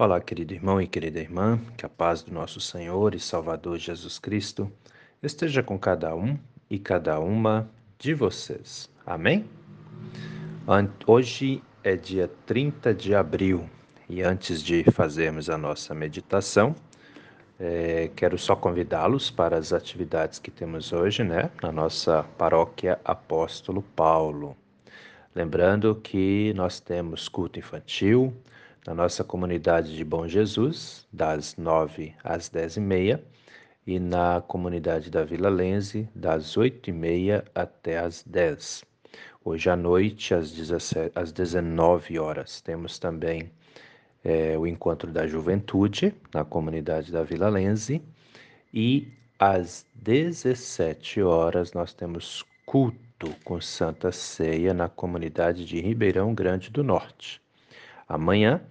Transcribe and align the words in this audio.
Olá, 0.00 0.20
querido 0.20 0.54
irmão 0.54 0.80
e 0.80 0.86
querida 0.86 1.18
irmã, 1.18 1.58
que 1.76 1.84
a 1.84 1.88
paz 1.88 2.22
do 2.22 2.32
nosso 2.32 2.60
Senhor 2.60 3.16
e 3.16 3.18
Salvador 3.18 3.78
Jesus 3.78 4.16
Cristo 4.16 4.70
esteja 5.20 5.60
com 5.60 5.76
cada 5.76 6.14
um 6.14 6.38
e 6.70 6.78
cada 6.78 7.18
uma 7.18 7.68
de 7.98 8.14
vocês. 8.14 8.88
Amém? 9.04 9.44
Hoje 11.04 11.60
é 11.82 11.96
dia 11.96 12.30
30 12.46 12.94
de 12.94 13.12
abril 13.12 13.68
e 14.08 14.22
antes 14.22 14.62
de 14.62 14.84
fazermos 14.84 15.50
a 15.50 15.58
nossa 15.58 15.92
meditação, 15.96 16.76
é, 17.58 18.08
quero 18.14 18.38
só 18.38 18.54
convidá-los 18.54 19.32
para 19.32 19.56
as 19.56 19.72
atividades 19.72 20.38
que 20.38 20.52
temos 20.52 20.92
hoje, 20.92 21.24
né, 21.24 21.50
na 21.60 21.72
nossa 21.72 22.22
paróquia 22.38 23.00
Apóstolo 23.04 23.82
Paulo. 23.82 24.56
Lembrando 25.34 25.96
que 25.96 26.52
nós 26.54 26.78
temos 26.78 27.28
culto 27.28 27.58
infantil, 27.58 28.32
na 28.88 28.94
nossa 28.94 29.22
comunidade 29.22 29.94
de 29.94 30.02
Bom 30.02 30.26
Jesus, 30.26 31.06
das 31.12 31.54
9 31.58 32.14
às 32.24 32.48
10 32.48 32.78
e 32.78 32.80
meia, 32.80 33.22
e 33.86 33.98
na 34.00 34.40
comunidade 34.40 35.10
da 35.10 35.22
Vila 35.24 35.50
Lense, 35.50 36.08
das 36.14 36.56
8 36.56 36.88
e 36.88 36.92
meia 36.94 37.44
até 37.54 37.98
as 37.98 38.22
10. 38.22 38.86
Hoje 39.44 39.68
à 39.68 39.76
noite, 39.76 40.32
às, 40.32 40.50
17, 40.50 41.12
às 41.14 41.32
19 41.32 42.18
horas, 42.18 42.62
temos 42.62 42.98
também 42.98 43.50
é, 44.24 44.56
o 44.56 44.66
Encontro 44.66 45.12
da 45.12 45.26
Juventude, 45.26 46.14
na 46.32 46.42
comunidade 46.42 47.12
da 47.12 47.22
Vila 47.22 47.50
Lense, 47.50 48.00
e 48.72 49.06
às 49.38 49.84
17 49.96 51.20
horas 51.20 51.74
nós 51.74 51.92
temos 51.92 52.42
culto 52.64 53.28
com 53.44 53.60
Santa 53.60 54.10
Ceia 54.10 54.72
na 54.72 54.88
comunidade 54.88 55.66
de 55.66 55.78
Ribeirão 55.78 56.34
Grande 56.34 56.70
do 56.70 56.82
Norte. 56.82 57.38
Amanhã 58.08 58.62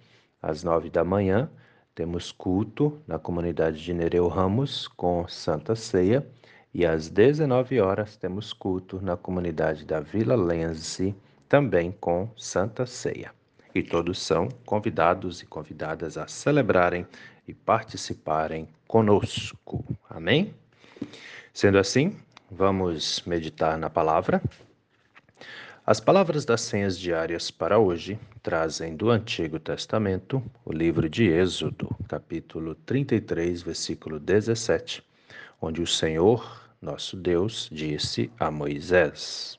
às 0.41 0.63
nove 0.63 0.89
da 0.89 1.03
manhã, 1.03 1.49
temos 1.97 2.31
culto 2.31 3.01
na 3.07 3.17
comunidade 3.17 3.83
de 3.83 3.93
Nereu 3.93 4.27
Ramos 4.27 4.87
com 4.87 5.27
Santa 5.27 5.75
Ceia. 5.75 6.27
E 6.73 6.85
às 6.85 7.09
19 7.09 7.81
horas 7.81 8.15
temos 8.17 8.53
culto 8.53 9.01
na 9.01 9.17
comunidade 9.17 9.83
da 9.83 9.99
Vila 9.99 10.35
Lense, 10.35 11.15
também 11.49 11.91
com 11.91 12.29
Santa 12.37 12.85
Ceia. 12.85 13.31
E 13.73 13.81
todos 13.81 14.21
são 14.21 14.47
convidados 14.65 15.41
e 15.41 15.47
convidadas 15.47 16.17
a 16.17 16.27
celebrarem 16.27 17.07
e 17.47 17.53
participarem 17.53 18.67
conosco. 18.87 19.83
Amém? 20.07 20.53
Sendo 21.53 21.79
assim, 21.79 22.15
vamos 22.51 23.23
meditar 23.25 23.77
na 23.77 23.89
palavra. 23.89 24.41
As 25.89 26.01
palavras 26.01 26.43
das 26.43 26.59
senhas 26.59 26.99
diárias 26.99 27.49
para 27.49 27.79
hoje 27.79 28.19
trazem 28.43 28.93
do 28.93 29.09
Antigo 29.09 29.57
Testamento 29.57 30.43
o 30.65 30.73
livro 30.73 31.07
de 31.07 31.29
Êxodo, 31.29 31.87
capítulo 32.09 32.75
33, 32.75 33.61
versículo 33.61 34.19
17, 34.19 35.01
onde 35.61 35.81
o 35.81 35.87
Senhor, 35.87 36.69
nosso 36.81 37.15
Deus, 37.15 37.69
disse 37.71 38.29
a 38.37 38.51
Moisés: 38.51 39.57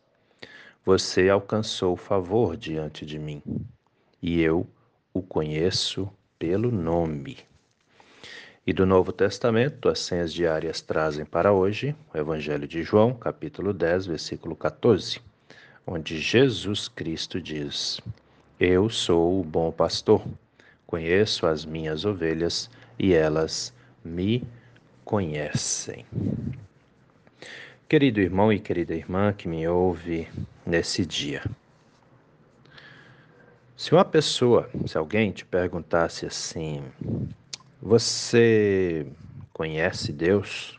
Você 0.85 1.31
alcançou 1.31 1.97
favor 1.97 2.59
diante 2.59 3.07
de 3.07 3.19
mim, 3.19 3.43
e 4.21 4.43
eu 4.43 4.67
o 5.15 5.23
conheço 5.23 6.13
pelo 6.39 6.71
nome. 6.71 7.39
E 8.67 8.75
do 8.75 8.85
Novo 8.85 9.13
Testamento, 9.13 9.89
as 9.89 10.01
senhas 10.01 10.31
diárias 10.31 10.83
trazem 10.83 11.25
para 11.25 11.55
hoje 11.55 11.97
o 12.13 12.19
Evangelho 12.19 12.69
de 12.69 12.83
João, 12.83 13.15
capítulo 13.15 13.73
10, 13.73 14.05
versículo 14.05 14.55
14 14.55 15.27
onde 15.91 16.21
Jesus 16.21 16.87
Cristo 16.87 17.41
diz: 17.41 17.99
Eu 18.61 18.91
sou 18.91 19.41
o 19.41 19.45
bom 19.45 19.73
pastor, 19.73 20.23
conheço 20.87 21.47
as 21.47 21.65
minhas 21.65 22.05
ovelhas 22.05 22.71
e 22.99 23.15
elas 23.15 23.73
me 24.05 24.47
conhecem. 25.03 26.05
Querido 27.89 28.21
irmão 28.21 28.53
e 28.53 28.61
querida 28.61 28.95
irmã 28.95 29.33
que 29.33 29.49
me 29.49 29.67
ouve 29.67 30.29
nesse 30.67 31.07
dia, 31.07 31.43
se 33.75 33.93
uma 33.93 34.05
pessoa, 34.05 34.69
se 34.87 34.99
alguém 34.99 35.33
te 35.33 35.47
perguntasse 35.47 36.27
assim, 36.27 36.83
você 37.81 39.07
conhece 39.55 40.13
Deus? 40.13 40.79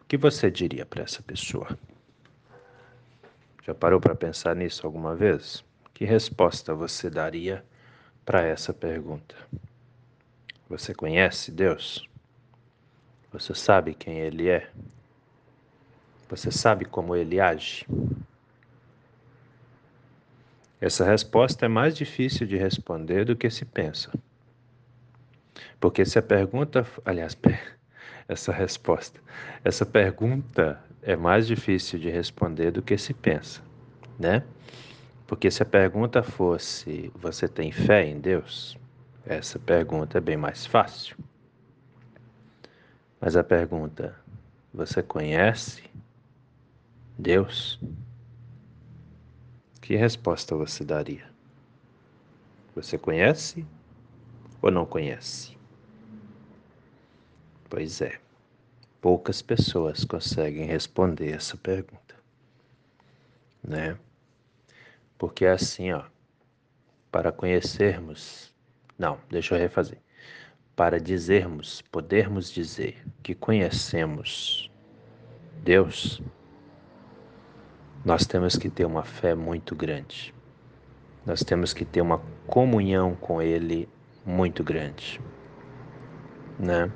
O 0.00 0.04
que 0.06 0.16
você 0.16 0.48
diria 0.48 0.86
para 0.86 1.02
essa 1.02 1.22
pessoa? 1.22 1.76
Já 3.62 3.74
parou 3.74 4.00
para 4.00 4.14
pensar 4.14 4.56
nisso 4.56 4.86
alguma 4.86 5.14
vez? 5.14 5.62
Que 5.92 6.04
resposta 6.04 6.74
você 6.74 7.10
daria 7.10 7.64
para 8.24 8.42
essa 8.42 8.72
pergunta? 8.72 9.34
Você 10.68 10.94
conhece 10.94 11.50
Deus? 11.52 12.08
Você 13.32 13.54
sabe 13.54 13.94
quem 13.94 14.18
Ele 14.18 14.48
é? 14.48 14.70
Você 16.28 16.50
sabe 16.50 16.84
como 16.84 17.14
Ele 17.14 17.38
age? 17.38 17.86
Essa 20.80 21.04
resposta 21.04 21.66
é 21.66 21.68
mais 21.68 21.94
difícil 21.94 22.46
de 22.46 22.56
responder 22.56 23.26
do 23.26 23.36
que 23.36 23.50
se 23.50 23.66
pensa. 23.66 24.10
Porque 25.78 26.06
se 26.06 26.18
a 26.18 26.22
pergunta, 26.22 26.86
aliás, 27.04 27.36
essa 28.26 28.52
resposta, 28.52 29.20
essa 29.62 29.84
pergunta 29.84 30.82
é 31.02 31.16
mais 31.16 31.46
difícil 31.46 31.98
de 31.98 32.10
responder 32.10 32.70
do 32.70 32.82
que 32.82 32.96
se 32.98 33.14
pensa, 33.14 33.62
né? 34.18 34.44
Porque 35.26 35.50
se 35.50 35.62
a 35.62 35.66
pergunta 35.66 36.22
fosse: 36.22 37.10
Você 37.14 37.48
tem 37.48 37.72
fé 37.72 38.04
em 38.06 38.20
Deus? 38.20 38.76
Essa 39.24 39.58
pergunta 39.58 40.18
é 40.18 40.20
bem 40.20 40.36
mais 40.36 40.66
fácil. 40.66 41.16
Mas 43.20 43.36
a 43.36 43.44
pergunta: 43.44 44.16
Você 44.74 45.02
conhece 45.02 45.84
Deus? 47.18 47.80
Que 49.80 49.96
resposta 49.96 50.54
você 50.54 50.84
daria? 50.84 51.28
Você 52.74 52.96
conhece 52.96 53.64
ou 54.62 54.70
não 54.70 54.86
conhece? 54.86 55.56
Pois 57.68 58.00
é. 58.00 58.20
Poucas 59.00 59.40
pessoas 59.40 60.04
conseguem 60.04 60.66
responder 60.66 61.32
essa 61.32 61.56
pergunta, 61.56 62.14
né? 63.62 63.96
Porque 65.16 65.44
é 65.44 65.52
assim, 65.52 65.92
ó, 65.92 66.04
para 67.10 67.32
conhecermos, 67.32 68.54
não, 68.98 69.18
deixa 69.28 69.54
eu 69.54 69.58
refazer. 69.58 69.98
Para 70.76 71.00
dizermos, 71.00 71.82
podermos 71.82 72.50
dizer 72.50 73.02
que 73.22 73.34
conhecemos 73.34 74.70
Deus, 75.62 76.22
nós 78.04 78.26
temos 78.26 78.56
que 78.56 78.70
ter 78.70 78.86
uma 78.86 79.04
fé 79.04 79.34
muito 79.34 79.74
grande. 79.74 80.34
Nós 81.26 81.44
temos 81.44 81.74
que 81.74 81.84
ter 81.84 82.00
uma 82.00 82.18
comunhão 82.46 83.14
com 83.14 83.42
Ele 83.42 83.88
muito 84.24 84.64
grande, 84.64 85.20
né? 86.58 86.90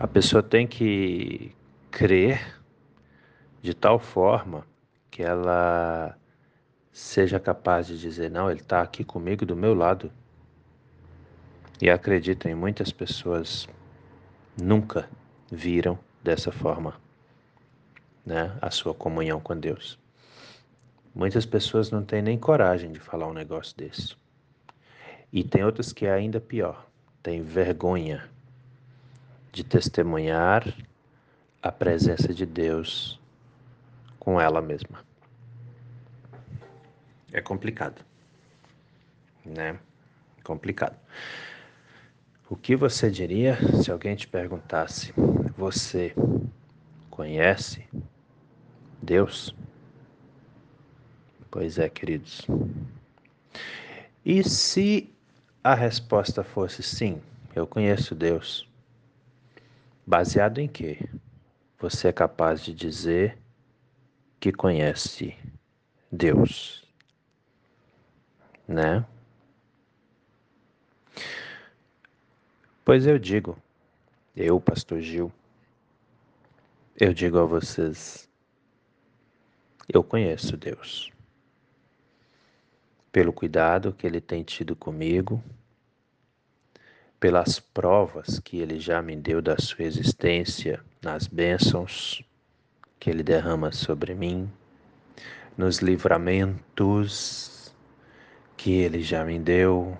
A 0.00 0.06
pessoa 0.06 0.40
tem 0.44 0.64
que 0.64 1.52
crer 1.90 2.62
de 3.60 3.74
tal 3.74 3.98
forma 3.98 4.64
que 5.10 5.24
ela 5.24 6.16
seja 6.92 7.40
capaz 7.40 7.88
de 7.88 7.98
dizer: 7.98 8.30
Não, 8.30 8.48
Ele 8.48 8.60
está 8.60 8.80
aqui 8.80 9.02
comigo, 9.02 9.44
do 9.44 9.56
meu 9.56 9.74
lado. 9.74 10.12
E 11.82 11.90
acredito 11.90 12.46
em 12.46 12.54
muitas 12.54 12.92
pessoas 12.92 13.68
nunca 14.56 15.10
viram 15.50 15.98
dessa 16.22 16.52
forma 16.52 16.94
né, 18.24 18.56
a 18.62 18.70
sua 18.70 18.94
comunhão 18.94 19.40
com 19.40 19.58
Deus. 19.58 19.98
Muitas 21.12 21.44
pessoas 21.44 21.90
não 21.90 22.04
têm 22.04 22.22
nem 22.22 22.38
coragem 22.38 22.92
de 22.92 23.00
falar 23.00 23.26
um 23.26 23.34
negócio 23.34 23.76
desse. 23.76 24.14
E 25.32 25.42
tem 25.42 25.64
outras 25.64 25.92
que 25.92 26.06
é 26.06 26.12
ainda 26.12 26.40
pior, 26.40 26.86
têm 27.20 27.42
vergonha 27.42 28.37
de 29.52 29.64
testemunhar 29.64 30.64
a 31.62 31.72
presença 31.72 32.32
de 32.32 32.46
Deus 32.46 33.20
com 34.18 34.40
ela 34.40 34.60
mesma. 34.60 35.04
É 37.32 37.40
complicado, 37.40 38.04
né? 39.44 39.78
Complicado. 40.44 40.96
O 42.48 42.56
que 42.56 42.74
você 42.74 43.10
diria 43.10 43.58
se 43.82 43.90
alguém 43.90 44.16
te 44.16 44.26
perguntasse: 44.26 45.12
Você 45.56 46.14
conhece 47.10 47.86
Deus? 49.02 49.54
Pois 51.50 51.78
é, 51.78 51.88
queridos. 51.88 52.46
E 54.24 54.44
se 54.44 55.10
a 55.64 55.74
resposta 55.74 56.44
fosse 56.44 56.82
sim, 56.82 57.20
eu 57.54 57.66
conheço 57.66 58.14
Deus, 58.14 58.67
Baseado 60.08 60.58
em 60.58 60.66
que 60.66 60.98
você 61.78 62.08
é 62.08 62.12
capaz 62.14 62.62
de 62.62 62.72
dizer 62.72 63.36
que 64.40 64.50
conhece 64.50 65.36
Deus, 66.10 66.82
né? 68.66 69.04
Pois 72.82 73.06
eu 73.06 73.18
digo, 73.18 73.58
eu, 74.34 74.58
Pastor 74.58 75.02
Gil, 75.02 75.30
eu 76.98 77.12
digo 77.12 77.38
a 77.38 77.44
vocês, 77.44 78.26
eu 79.86 80.02
conheço 80.02 80.56
Deus. 80.56 81.12
Pelo 83.12 83.30
cuidado 83.30 83.92
que 83.92 84.06
Ele 84.06 84.22
tem 84.22 84.42
tido 84.42 84.74
comigo, 84.74 85.44
pelas 87.20 87.58
provas 87.58 88.38
que 88.38 88.58
Ele 88.58 88.78
já 88.78 89.02
me 89.02 89.16
deu 89.16 89.42
da 89.42 89.56
sua 89.58 89.84
existência, 89.84 90.80
nas 91.02 91.26
bênçãos 91.26 92.22
que 92.98 93.10
Ele 93.10 93.22
derrama 93.22 93.72
sobre 93.72 94.14
mim, 94.14 94.50
nos 95.56 95.78
livramentos 95.78 97.74
que 98.56 98.72
Ele 98.72 99.02
já 99.02 99.24
me 99.24 99.38
deu 99.38 99.96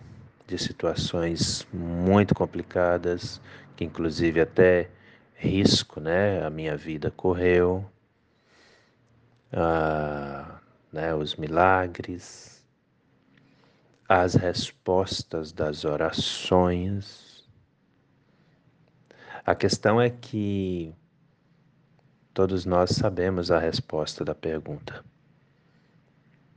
de 0.46 0.58
situações 0.58 1.66
muito 1.72 2.34
complicadas, 2.34 3.40
que 3.76 3.84
inclusive 3.84 4.40
até 4.40 4.88
risco, 5.34 6.00
né, 6.00 6.44
a 6.44 6.50
minha 6.50 6.76
vida 6.76 7.10
correu, 7.10 7.84
ah, 9.52 10.58
né, 10.92 11.14
os 11.14 11.36
milagres, 11.36 12.57
as 14.08 14.34
respostas 14.34 15.52
das 15.52 15.84
orações. 15.84 17.46
A 19.44 19.54
questão 19.54 20.00
é 20.00 20.08
que 20.08 20.94
todos 22.32 22.64
nós 22.64 22.90
sabemos 22.90 23.50
a 23.50 23.58
resposta 23.58 24.24
da 24.24 24.34
pergunta, 24.34 25.04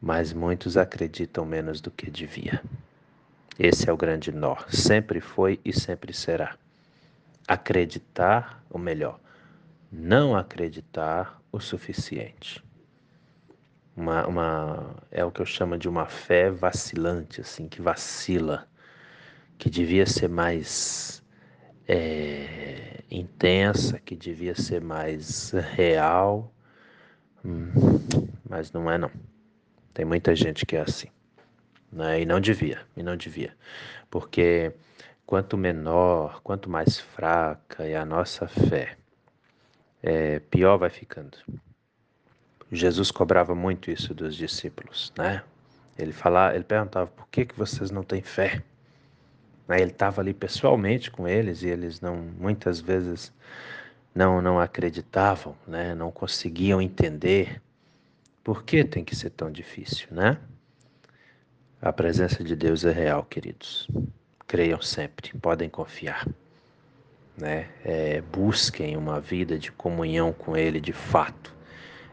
mas 0.01 0.31
muitos 0.31 0.77
acreditam 0.77 1.45
menos 1.45 1.81
do 1.81 1.91
que 1.91 2.09
devia. 2.09 2.63
Esse 3.59 3.89
é 3.89 3.93
o 3.93 3.97
grande 3.97 4.31
nó, 4.31 4.55
sempre 4.69 5.19
foi 5.19 5.59
e 5.65 5.73
sempre 5.73 6.13
será. 6.13 6.57
Acreditar, 7.45 8.63
ou 8.69 8.79
melhor, 8.79 9.19
não 9.91 10.37
acreditar 10.37 11.41
o 11.51 11.59
suficiente 11.59 12.63
uma, 14.01 14.25
uma, 14.27 14.95
é 15.11 15.23
o 15.23 15.31
que 15.31 15.41
eu 15.41 15.45
chamo 15.45 15.77
de 15.77 15.87
uma 15.87 16.07
fé 16.07 16.49
vacilante, 16.49 17.39
assim, 17.39 17.67
que 17.67 17.81
vacila, 17.81 18.67
que 19.59 19.69
devia 19.69 20.07
ser 20.07 20.27
mais 20.27 21.23
é, 21.87 23.03
intensa, 23.11 23.99
que 23.99 24.15
devia 24.15 24.55
ser 24.55 24.81
mais 24.81 25.51
real, 25.51 26.51
hum, 27.45 27.71
mas 28.49 28.71
não 28.71 28.89
é 28.89 28.97
não. 28.97 29.11
Tem 29.93 30.03
muita 30.03 30.35
gente 30.35 30.65
que 30.65 30.75
é 30.75 30.81
assim, 30.81 31.09
né? 31.91 32.21
E 32.21 32.25
não 32.25 32.39
devia, 32.39 32.81
e 32.97 33.03
não 33.03 33.15
devia, 33.15 33.55
porque 34.09 34.73
quanto 35.27 35.57
menor, 35.57 36.41
quanto 36.41 36.69
mais 36.69 36.99
fraca 36.99 37.85
é 37.85 37.95
a 37.95 38.05
nossa 38.05 38.47
fé, 38.47 38.97
é, 40.01 40.39
pior 40.39 40.77
vai 40.77 40.89
ficando. 40.89 41.37
Jesus 42.71 43.11
cobrava 43.11 43.53
muito 43.53 43.91
isso 43.91 44.13
dos 44.13 44.33
discípulos, 44.33 45.11
né? 45.17 45.43
Ele 45.97 46.13
falava, 46.13 46.55
ele 46.55 46.63
perguntava 46.63 47.07
por 47.07 47.27
que 47.27 47.45
que 47.45 47.57
vocês 47.57 47.91
não 47.91 48.01
têm 48.01 48.21
fé. 48.21 48.63
Né? 49.67 49.81
Ele 49.81 49.91
estava 49.91 50.21
ali 50.21 50.33
pessoalmente 50.33 51.11
com 51.11 51.27
eles 51.27 51.63
e 51.63 51.67
eles 51.67 51.99
não, 51.99 52.15
muitas 52.15 52.79
vezes, 52.79 53.33
não 54.15 54.41
não 54.41 54.57
acreditavam, 54.57 55.55
né? 55.67 55.93
Não 55.93 56.11
conseguiam 56.11 56.81
entender 56.81 57.61
por 58.41 58.63
que 58.63 58.85
tem 58.85 59.03
que 59.03 59.15
ser 59.17 59.31
tão 59.31 59.51
difícil, 59.51 60.07
né? 60.11 60.37
A 61.81 61.91
presença 61.91 62.41
de 62.43 62.55
Deus 62.55 62.85
é 62.85 62.91
real, 62.91 63.23
queridos. 63.25 63.87
Creiam 64.47 64.81
sempre, 64.81 65.37
podem 65.39 65.69
confiar. 65.69 66.25
Né? 67.37 67.69
É, 67.83 68.21
busquem 68.21 68.95
uma 68.95 69.19
vida 69.19 69.57
de 69.57 69.71
comunhão 69.71 70.31
com 70.31 70.55
Ele 70.55 70.79
de 70.79 70.93
fato 70.93 71.50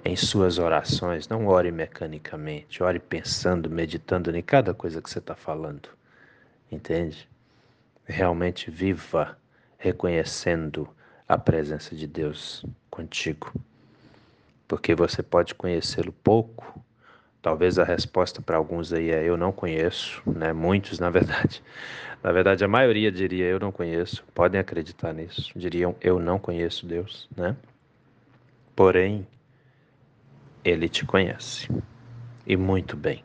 em 0.04 0.16
suas 0.16 0.58
orações. 0.58 1.28
Não 1.28 1.46
ore 1.46 1.70
mecanicamente, 1.70 2.82
ore 2.82 2.98
pensando, 2.98 3.70
meditando 3.70 4.34
em 4.36 4.42
cada 4.42 4.74
coisa 4.74 5.02
que 5.02 5.10
você 5.10 5.18
está 5.18 5.34
falando. 5.34 5.88
Entende? 6.70 7.28
Realmente 8.04 8.70
viva 8.70 9.36
reconhecendo 9.78 10.88
a 11.28 11.36
presença 11.36 11.94
de 11.94 12.06
Deus 12.06 12.64
contigo. 12.90 13.52
Porque 14.66 14.94
você 14.94 15.22
pode 15.22 15.54
conhecê-lo 15.54 16.12
pouco. 16.12 16.82
Talvez 17.40 17.78
a 17.78 17.84
resposta 17.84 18.42
para 18.42 18.56
alguns 18.56 18.92
aí 18.92 19.10
é 19.10 19.24
eu 19.24 19.36
não 19.36 19.52
conheço, 19.52 20.22
né? 20.26 20.52
Muitos, 20.52 20.98
na 20.98 21.10
verdade. 21.10 21.62
Na 22.20 22.32
verdade, 22.32 22.64
a 22.64 22.68
maioria 22.68 23.12
diria 23.12 23.44
eu 23.44 23.60
não 23.60 23.70
conheço. 23.70 24.24
Podem 24.34 24.60
acreditar 24.60 25.12
nisso. 25.12 25.52
Diriam 25.54 25.94
eu 26.00 26.18
não 26.18 26.36
conheço 26.36 26.84
Deus, 26.84 27.28
né? 27.36 27.56
Porém, 28.74 29.24
ele 30.68 30.88
te 30.88 31.04
conhece 31.04 31.68
e 32.46 32.56
muito 32.56 32.96
bem. 32.96 33.22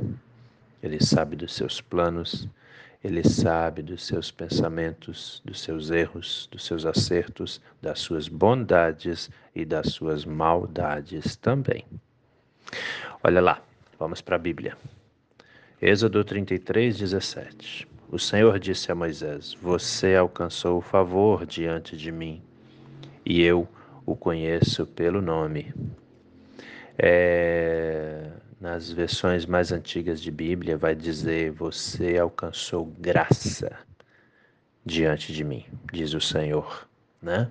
Ele 0.82 1.04
sabe 1.04 1.36
dos 1.36 1.54
seus 1.54 1.82
planos, 1.82 2.48
ele 3.04 3.24
sabe 3.24 3.82
dos 3.82 4.06
seus 4.06 4.32
pensamentos, 4.32 5.42
dos 5.44 5.62
seus 5.62 5.92
erros, 5.92 6.48
dos 6.52 6.66
seus 6.66 6.86
acertos, 6.86 7.62
das 7.82 8.00
suas 8.00 8.28
bondades 8.28 9.30
e 9.56 9.66
das 9.66 9.92
suas 9.92 10.26
maldades 10.26 11.36
também. 11.36 11.86
Olha 13.22 13.42
lá, 13.42 13.62
vamos 14.00 14.22
para 14.22 14.36
a 14.36 14.40
Bíblia. 14.40 14.78
Êxodo 15.82 16.24
33, 16.24 16.98
17. 16.98 17.88
O 18.10 18.20
Senhor 18.20 18.58
disse 18.58 18.92
a 18.92 18.96
Moisés: 18.96 19.54
Você 19.62 20.16
alcançou 20.16 20.78
o 20.78 20.82
favor 20.82 21.46
diante 21.46 21.98
de 21.98 22.12
mim, 22.12 22.42
e 23.26 23.42
eu 23.42 23.68
o 24.06 24.16
conheço 24.16 24.86
pelo 24.86 25.22
nome. 25.22 25.74
É, 26.98 28.30
nas 28.60 28.92
versões 28.92 29.46
mais 29.46 29.72
antigas 29.72 30.22
de 30.22 30.32
Bíblia, 30.32 30.78
vai 30.78 30.96
dizer: 30.96 31.52
Você 31.52 32.18
alcançou 32.18 32.86
graça 32.86 33.78
diante 34.86 35.34
de 35.34 35.44
mim, 35.44 35.66
diz 35.92 36.14
o 36.14 36.22
Senhor, 36.22 36.88
né? 37.22 37.50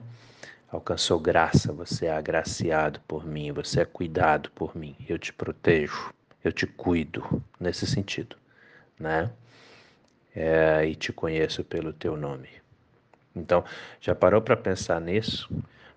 Alcançou 0.70 1.18
graça, 1.20 1.72
você 1.72 2.06
é 2.06 2.12
agraciado 2.12 3.00
por 3.06 3.26
mim, 3.26 3.52
você 3.52 3.82
é 3.82 3.84
cuidado 3.84 4.50
por 4.52 4.76
mim, 4.76 4.96
eu 5.06 5.18
te 5.18 5.32
protejo, 5.32 6.14
eu 6.42 6.50
te 6.50 6.66
cuido, 6.66 7.42
nesse 7.60 7.86
sentido, 7.86 8.36
né? 8.98 9.30
É, 10.34 10.86
e 10.86 10.94
te 10.94 11.12
conheço 11.12 11.62
pelo 11.62 11.92
teu 11.92 12.16
nome. 12.16 12.49
Então, 13.37 13.64
já 14.00 14.14
parou 14.14 14.40
para 14.40 14.56
pensar 14.56 15.00
nisso? 15.00 15.49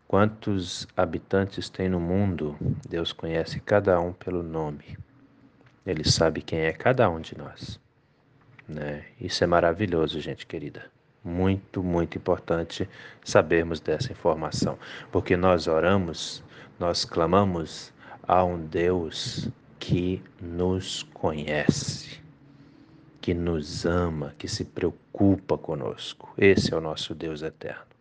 Quantos 0.07 0.87
habitantes 0.95 1.67
tem 1.67 1.89
no 1.89 1.99
mundo? 1.99 2.55
Deus 2.87 3.11
conhece 3.11 3.59
cada 3.59 3.99
um 3.99 4.13
pelo 4.13 4.43
nome. 4.43 4.97
Ele 5.85 6.03
sabe 6.07 6.43
quem 6.43 6.59
é 6.59 6.71
cada 6.71 7.09
um 7.09 7.19
de 7.19 7.35
nós. 7.35 7.79
Né? 8.67 9.05
Isso 9.19 9.43
é 9.43 9.47
maravilhoso, 9.47 10.21
gente 10.21 10.45
querida. 10.45 10.85
Muito, 11.23 11.81
muito 11.81 12.19
importante 12.19 12.87
sabermos 13.23 13.79
dessa 13.79 14.11
informação, 14.11 14.77
porque 15.11 15.35
nós 15.35 15.67
oramos, 15.67 16.43
nós 16.79 17.03
clamamos 17.03 17.91
a 18.27 18.43
um 18.43 18.63
Deus 18.63 19.49
que 19.79 20.21
nos 20.39 21.01
conhece, 21.01 22.21
que 23.19 23.33
nos 23.33 23.87
ama, 23.87 24.35
que 24.37 24.47
se 24.47 24.65
preocupa 24.65 25.57
conosco. 25.57 26.31
Esse 26.37 26.71
é 26.75 26.77
o 26.77 26.81
nosso 26.81 27.15
Deus 27.15 27.41
eterno. 27.41 27.94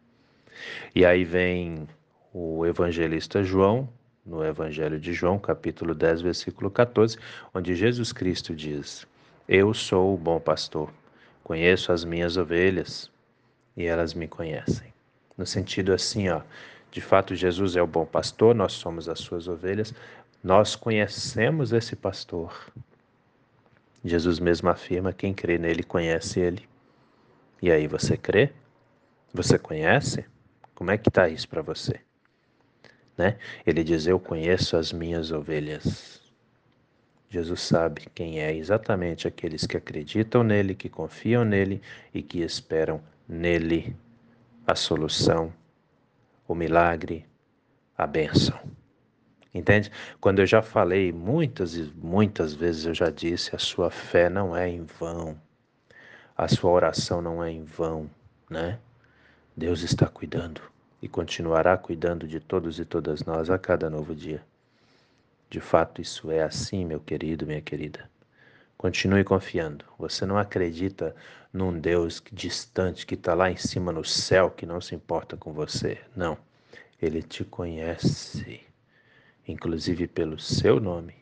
E 0.94 1.04
aí 1.04 1.24
vem 1.24 1.88
o 2.32 2.66
evangelista 2.66 3.42
João, 3.42 3.88
no 4.24 4.44
Evangelho 4.44 4.98
de 4.98 5.12
João, 5.12 5.38
capítulo 5.38 5.94
10, 5.94 6.22
versículo 6.22 6.70
14, 6.70 7.18
onde 7.52 7.74
Jesus 7.74 8.12
Cristo 8.12 8.54
diz: 8.54 9.06
Eu 9.46 9.74
sou 9.74 10.14
o 10.14 10.18
bom 10.18 10.40
pastor, 10.40 10.90
conheço 11.42 11.92
as 11.92 12.04
minhas 12.04 12.36
ovelhas 12.36 13.10
e 13.76 13.84
elas 13.84 14.14
me 14.14 14.26
conhecem. 14.26 14.92
No 15.36 15.44
sentido 15.44 15.92
assim, 15.92 16.28
ó, 16.28 16.40
de 16.90 17.00
fato 17.00 17.34
Jesus 17.34 17.76
é 17.76 17.82
o 17.82 17.86
bom 17.86 18.06
pastor, 18.06 18.54
nós 18.54 18.72
somos 18.72 19.08
as 19.08 19.20
suas 19.20 19.46
ovelhas, 19.46 19.92
nós 20.42 20.74
conhecemos 20.74 21.72
esse 21.72 21.94
pastor. 21.94 22.72
Jesus 24.04 24.38
mesmo 24.38 24.68
afirma: 24.70 25.12
quem 25.12 25.34
crê 25.34 25.58
nele 25.58 25.82
conhece 25.82 26.40
ele. 26.40 26.68
E 27.60 27.70
aí, 27.70 27.86
você 27.86 28.16
crê? 28.16 28.52
Você 29.32 29.58
conhece? 29.58 30.24
Como 30.74 30.90
é 30.90 30.98
que 30.98 31.08
está 31.08 31.28
isso 31.28 31.48
para 31.48 31.62
você? 31.62 32.00
Né? 33.16 33.38
Ele 33.66 33.84
diz: 33.84 34.06
Eu 34.06 34.18
conheço 34.18 34.76
as 34.76 34.92
minhas 34.92 35.30
ovelhas. 35.30 36.22
Jesus 37.30 37.62
sabe 37.62 38.08
quem 38.14 38.40
é 38.40 38.54
exatamente 38.54 39.26
aqueles 39.26 39.66
que 39.66 39.76
acreditam 39.76 40.44
nele, 40.44 40.74
que 40.74 40.88
confiam 40.88 41.44
nele 41.44 41.82
e 42.12 42.22
que 42.22 42.42
esperam 42.42 43.02
nele 43.28 43.96
a 44.66 44.74
solução, 44.74 45.52
o 46.46 46.54
milagre, 46.54 47.26
a 47.98 48.06
bênção. 48.06 48.58
Entende? 49.52 49.90
Quando 50.20 50.40
eu 50.40 50.46
já 50.46 50.62
falei 50.62 51.12
muitas 51.12 51.76
e 51.76 51.92
muitas 51.96 52.54
vezes 52.54 52.86
eu 52.86 52.94
já 52.94 53.10
disse, 53.10 53.54
a 53.54 53.58
sua 53.58 53.90
fé 53.90 54.28
não 54.28 54.56
é 54.56 54.68
em 54.68 54.84
vão. 54.84 55.40
A 56.36 56.48
sua 56.48 56.70
oração 56.70 57.22
não 57.22 57.42
é 57.42 57.50
em 57.50 57.64
vão, 57.64 58.10
né? 58.50 58.78
Deus 59.56 59.82
está 59.82 60.08
cuidando 60.08 60.60
e 61.00 61.08
continuará 61.08 61.78
cuidando 61.78 62.26
de 62.26 62.40
todos 62.40 62.80
e 62.80 62.84
todas 62.84 63.22
nós 63.22 63.48
a 63.48 63.56
cada 63.56 63.88
novo 63.88 64.12
dia. 64.12 64.42
De 65.48 65.60
fato, 65.60 66.02
isso 66.02 66.28
é 66.32 66.42
assim, 66.42 66.84
meu 66.84 66.98
querido, 66.98 67.46
minha 67.46 67.60
querida. 67.60 68.10
Continue 68.76 69.22
confiando. 69.22 69.84
Você 69.96 70.26
não 70.26 70.36
acredita 70.36 71.14
num 71.52 71.78
Deus 71.78 72.20
distante 72.32 73.06
que 73.06 73.14
está 73.14 73.32
lá 73.32 73.48
em 73.48 73.56
cima 73.56 73.92
no 73.92 74.04
céu 74.04 74.50
que 74.50 74.66
não 74.66 74.80
se 74.80 74.96
importa 74.96 75.36
com 75.36 75.52
você. 75.52 76.00
Não. 76.16 76.36
Ele 77.00 77.22
te 77.22 77.44
conhece, 77.44 78.60
inclusive 79.46 80.08
pelo 80.08 80.36
seu 80.36 80.80
nome. 80.80 81.14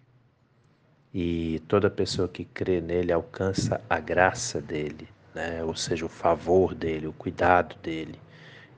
E 1.12 1.60
toda 1.68 1.90
pessoa 1.90 2.26
que 2.28 2.46
crê 2.46 2.80
nele 2.80 3.12
alcança 3.12 3.78
a 3.90 4.00
graça 4.00 4.58
dele, 4.58 5.06
né? 5.34 5.62
ou 5.64 5.74
seja, 5.74 6.04
o 6.04 6.08
favor 6.08 6.74
dele, 6.74 7.06
o 7.06 7.12
cuidado 7.12 7.76
dele. 7.82 8.18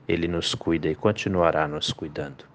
Ele 0.07 0.27
nos 0.27 0.53
cuida 0.53 0.87
e 0.87 0.95
continuará 0.95 1.67
nos 1.67 1.91
cuidando. 1.91 2.45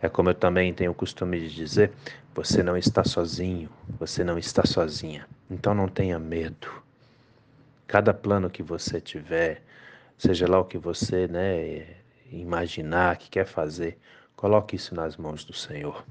É 0.00 0.08
como 0.08 0.28
eu 0.30 0.34
também 0.34 0.74
tenho 0.74 0.90
o 0.90 0.94
costume 0.94 1.40
de 1.40 1.54
dizer: 1.54 1.92
você 2.34 2.62
não 2.62 2.76
está 2.76 3.02
sozinho, 3.02 3.70
você 3.98 4.22
não 4.22 4.38
está 4.38 4.64
sozinha. 4.64 5.26
Então 5.50 5.74
não 5.74 5.88
tenha 5.88 6.18
medo. 6.18 6.68
Cada 7.86 8.12
plano 8.12 8.50
que 8.50 8.62
você 8.62 9.00
tiver, 9.00 9.62
seja 10.18 10.46
lá 10.46 10.60
o 10.60 10.64
que 10.64 10.76
você 10.76 11.26
né, 11.26 11.96
imaginar 12.30 13.16
que 13.16 13.30
quer 13.30 13.46
fazer, 13.46 13.98
coloque 14.34 14.76
isso 14.76 14.94
nas 14.94 15.16
mãos 15.16 15.44
do 15.44 15.54
Senhor. 15.54 16.04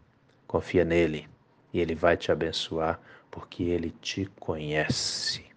Confia 0.47 0.83
nele 0.83 1.27
e 1.71 1.79
ele 1.79 1.93
vai 1.93 2.17
te 2.17 2.31
abençoar 2.31 2.99
porque 3.29 3.63
ele 3.63 3.91
te 4.01 4.25
conhece. 4.39 5.54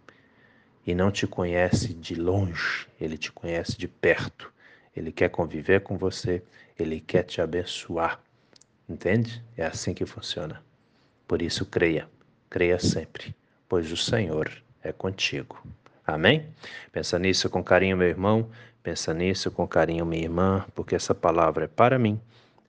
E 0.89 0.95
não 0.95 1.11
te 1.11 1.27
conhece 1.27 1.93
de 1.93 2.15
longe, 2.15 2.89
ele 2.99 3.19
te 3.19 3.31
conhece 3.31 3.77
de 3.77 3.87
perto. 3.87 4.51
Ele 4.97 5.13
quer 5.13 5.29
conviver 5.29 5.83
com 5.83 5.99
você, 5.99 6.43
ele 6.79 6.99
quer 6.99 7.25
te 7.25 7.43
abençoar. 7.43 8.19
Entende? 8.89 9.45
É 9.55 9.67
assim 9.67 9.93
que 9.93 10.07
funciona. 10.07 10.65
Por 11.27 11.43
isso, 11.43 11.67
creia, 11.67 12.09
creia 12.49 12.79
sempre, 12.79 13.37
pois 13.69 13.93
o 13.93 13.99
Senhor 13.99 14.51
é 14.83 14.91
contigo. 14.91 15.63
Amém? 16.07 16.47
Pensa 16.91 17.19
nisso 17.19 17.51
com 17.51 17.63
carinho, 17.63 17.95
meu 17.95 18.09
irmão. 18.09 18.49
Pensa 18.83 19.13
nisso 19.13 19.51
com 19.51 19.69
carinho, 19.69 20.07
minha 20.07 20.23
irmã, 20.23 20.65
porque 20.75 20.95
essa 20.95 21.15
palavra 21.15 21.67
é 21.67 21.69
para 21.69 21.99
mim, 21.99 22.19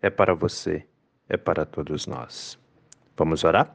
é 0.01 0.09
para 0.09 0.33
você, 0.33 0.85
é 1.29 1.37
para 1.37 1.65
todos 1.65 2.05
nós. 2.05 2.59
Vamos 3.15 3.45
orar? 3.45 3.73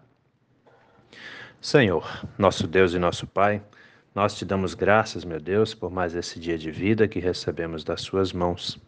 Senhor, 1.62 2.06
nosso 2.36 2.66
Deus 2.66 2.92
e 2.92 2.98
nosso 2.98 3.26
Pai, 3.26 3.62
nós 4.14 4.36
te 4.36 4.44
damos 4.44 4.74
graças, 4.74 5.24
meu 5.24 5.40
Deus, 5.40 5.74
por 5.74 5.90
mais 5.90 6.14
esse 6.14 6.38
dia 6.38 6.56
de 6.56 6.70
vida 6.70 7.08
que 7.08 7.18
recebemos 7.18 7.82
das 7.82 8.00
Suas 8.00 8.32
mãos. 8.32 8.78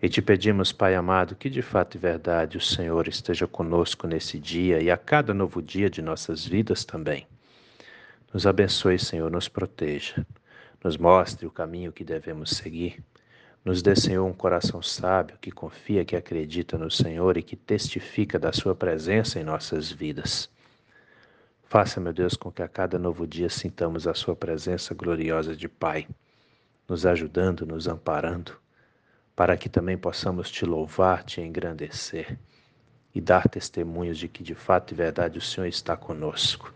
E 0.00 0.08
te 0.08 0.22
pedimos, 0.22 0.72
Pai 0.72 0.94
amado, 0.94 1.36
que 1.36 1.50
de 1.50 1.60
fato 1.60 1.96
e 1.96 1.98
verdade 1.98 2.56
o 2.56 2.60
Senhor 2.60 3.06
esteja 3.08 3.46
conosco 3.46 4.06
nesse 4.06 4.38
dia 4.38 4.80
e 4.80 4.90
a 4.90 4.96
cada 4.96 5.34
novo 5.34 5.60
dia 5.60 5.90
de 5.90 6.00
nossas 6.00 6.46
vidas 6.46 6.82
também. 6.82 7.26
Nos 8.32 8.46
abençoe, 8.46 8.98
Senhor, 8.98 9.30
nos 9.30 9.48
proteja, 9.48 10.24
nos 10.82 10.96
mostre 10.96 11.46
o 11.46 11.50
caminho 11.50 11.92
que 11.92 12.04
devemos 12.04 12.50
seguir. 12.50 13.04
Nos 13.62 13.82
dê, 13.82 13.94
Senhor, 13.94 14.24
um 14.24 14.32
coração 14.32 14.80
sábio 14.80 15.36
que 15.42 15.50
confia, 15.50 16.06
que 16.06 16.16
acredita 16.16 16.78
no 16.78 16.90
Senhor 16.90 17.36
e 17.36 17.42
que 17.42 17.56
testifica 17.56 18.38
da 18.38 18.50
Sua 18.52 18.74
presença 18.74 19.38
em 19.38 19.44
nossas 19.44 19.92
vidas. 19.92 20.48
Faça, 21.70 22.00
meu 22.00 22.14
Deus, 22.14 22.34
com 22.34 22.50
que 22.50 22.62
a 22.62 22.66
cada 22.66 22.98
novo 22.98 23.26
dia 23.26 23.50
sintamos 23.50 24.06
a 24.06 24.14
Sua 24.14 24.34
presença 24.34 24.94
gloriosa 24.94 25.54
de 25.54 25.68
Pai, 25.68 26.08
nos 26.88 27.04
ajudando, 27.04 27.66
nos 27.66 27.86
amparando, 27.86 28.52
para 29.36 29.54
que 29.54 29.68
também 29.68 29.98
possamos 29.98 30.50
te 30.50 30.64
louvar, 30.64 31.24
te 31.24 31.42
engrandecer 31.42 32.38
e 33.14 33.20
dar 33.20 33.46
testemunhos 33.50 34.16
de 34.16 34.28
que 34.28 34.42
de 34.42 34.54
fato 34.54 34.92
e 34.92 34.94
verdade 34.94 35.36
o 35.36 35.42
Senhor 35.42 35.66
está 35.66 35.94
conosco. 35.94 36.72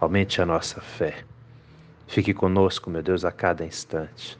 Aumente 0.00 0.42
a 0.42 0.46
nossa 0.46 0.80
fé. 0.80 1.24
Fique 2.08 2.34
conosco, 2.34 2.90
meu 2.90 3.04
Deus, 3.04 3.24
a 3.24 3.30
cada 3.30 3.64
instante. 3.64 4.36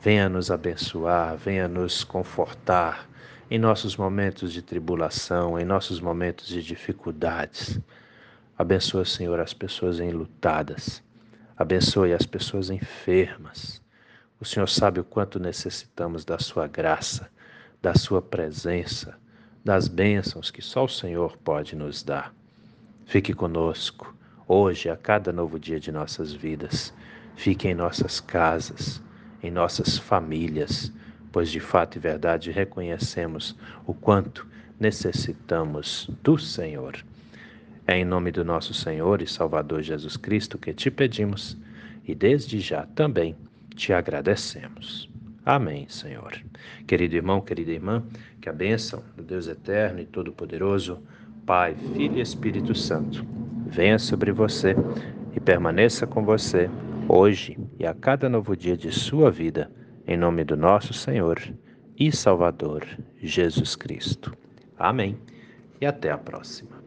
Venha 0.00 0.28
nos 0.28 0.52
abençoar, 0.52 1.36
venha 1.36 1.66
nos 1.66 2.04
confortar 2.04 3.10
em 3.50 3.58
nossos 3.58 3.96
momentos 3.96 4.52
de 4.52 4.62
tribulação, 4.62 5.58
em 5.58 5.64
nossos 5.64 6.00
momentos 6.00 6.46
de 6.46 6.62
dificuldades. 6.62 7.80
Abençoa, 8.58 9.04
Senhor, 9.04 9.38
as 9.38 9.52
pessoas 9.52 10.00
enlutadas. 10.00 11.02
Abençoe 11.54 12.14
as 12.14 12.24
pessoas 12.24 12.70
enfermas. 12.70 13.82
O 14.40 14.46
Senhor 14.46 14.66
sabe 14.66 14.98
o 14.98 15.04
quanto 15.04 15.38
necessitamos 15.38 16.24
da 16.24 16.38
Sua 16.38 16.66
graça, 16.66 17.28
da 17.82 17.94
Sua 17.94 18.22
presença, 18.22 19.18
das 19.62 19.88
bênçãos 19.88 20.50
que 20.50 20.62
só 20.62 20.86
o 20.86 20.88
Senhor 20.88 21.36
pode 21.36 21.76
nos 21.76 22.02
dar. 22.02 22.34
Fique 23.04 23.34
conosco, 23.34 24.16
hoje, 24.48 24.88
a 24.88 24.96
cada 24.96 25.30
novo 25.32 25.58
dia 25.58 25.78
de 25.78 25.92
nossas 25.92 26.32
vidas. 26.32 26.94
Fique 27.34 27.68
em 27.68 27.74
nossas 27.74 28.20
casas, 28.20 29.02
em 29.42 29.50
nossas 29.50 29.98
famílias, 29.98 30.90
pois 31.30 31.50
de 31.50 31.60
fato 31.60 31.96
e 31.96 31.98
verdade 31.98 32.50
reconhecemos 32.50 33.54
o 33.86 33.92
quanto 33.92 34.46
necessitamos 34.80 36.08
do 36.22 36.38
Senhor. 36.38 37.04
É 37.88 37.96
em 37.96 38.04
nome 38.04 38.32
do 38.32 38.44
nosso 38.44 38.74
Senhor 38.74 39.22
e 39.22 39.28
Salvador 39.28 39.80
Jesus 39.80 40.16
Cristo 40.16 40.58
que 40.58 40.74
te 40.74 40.90
pedimos 40.90 41.56
e 42.04 42.14
desde 42.14 42.58
já 42.58 42.84
também 42.84 43.36
te 43.76 43.92
agradecemos. 43.92 45.08
Amém, 45.44 45.86
Senhor. 45.88 46.32
Querido 46.84 47.14
irmão, 47.14 47.40
querida 47.40 47.70
irmã, 47.70 48.02
que 48.40 48.48
a 48.48 48.52
bênção 48.52 49.04
do 49.16 49.22
Deus 49.22 49.46
eterno 49.46 50.00
e 50.00 50.04
todo-poderoso, 50.04 51.00
Pai, 51.46 51.76
Filho 51.94 52.18
e 52.18 52.20
Espírito 52.20 52.74
Santo, 52.74 53.24
venha 53.66 54.00
sobre 54.00 54.32
você 54.32 54.74
e 55.36 55.38
permaneça 55.38 56.08
com 56.08 56.24
você 56.24 56.68
hoje 57.08 57.56
e 57.78 57.86
a 57.86 57.94
cada 57.94 58.28
novo 58.28 58.56
dia 58.56 58.76
de 58.76 58.90
sua 58.90 59.30
vida, 59.30 59.70
em 60.08 60.16
nome 60.16 60.42
do 60.42 60.56
nosso 60.56 60.92
Senhor 60.92 61.40
e 61.96 62.10
Salvador 62.10 62.84
Jesus 63.22 63.76
Cristo. 63.76 64.36
Amém. 64.76 65.16
E 65.80 65.86
até 65.86 66.10
a 66.10 66.18
próxima. 66.18 66.85